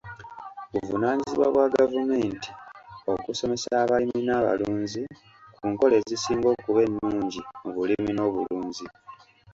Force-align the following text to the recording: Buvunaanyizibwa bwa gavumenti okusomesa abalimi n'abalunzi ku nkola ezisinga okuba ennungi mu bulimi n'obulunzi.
Buvunaanyizibwa 0.71 1.47
bwa 1.53 1.67
gavumenti 1.75 2.49
okusomesa 3.13 3.67
abalimi 3.83 4.21
n'abalunzi 4.23 5.01
ku 5.55 5.63
nkola 5.71 5.93
ezisinga 6.01 6.47
okuba 6.55 6.79
ennungi 6.87 7.39
mu 7.63 7.69
bulimi 7.75 8.11
n'obulunzi. 8.13 8.85